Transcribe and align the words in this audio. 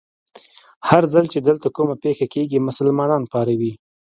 هر 0.89 1.03
ځل 1.13 1.25
چې 1.33 1.39
دلته 1.47 1.67
کومه 1.75 1.95
پېښه 2.03 2.25
کېږي، 2.33 2.59
مسلمانان 2.67 3.23
پاروي. 3.31 3.73